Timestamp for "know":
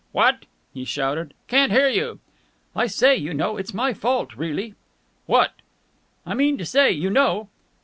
3.35-3.57, 7.11-7.49